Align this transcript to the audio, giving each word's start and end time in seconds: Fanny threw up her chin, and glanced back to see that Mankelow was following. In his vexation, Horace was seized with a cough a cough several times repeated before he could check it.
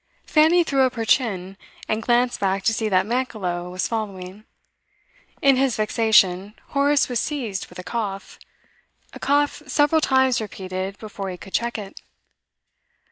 Fanny 0.25 0.63
threw 0.63 0.81
up 0.81 0.95
her 0.95 1.05
chin, 1.05 1.57
and 1.87 2.01
glanced 2.01 2.39
back 2.39 2.63
to 2.63 2.73
see 2.73 2.89
that 2.89 3.05
Mankelow 3.05 3.69
was 3.69 3.87
following. 3.87 4.45
In 5.43 5.57
his 5.57 5.75
vexation, 5.77 6.55
Horace 6.69 7.07
was 7.07 7.19
seized 7.19 7.67
with 7.67 7.77
a 7.77 7.83
cough 7.83 8.39
a 9.13 9.19
cough 9.19 9.61
several 9.67 10.01
times 10.01 10.41
repeated 10.41 10.97
before 10.97 11.29
he 11.29 11.37
could 11.37 11.53
check 11.53 11.77
it. 11.77 12.01